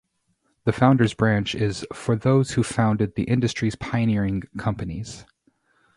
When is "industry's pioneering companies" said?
3.25-5.27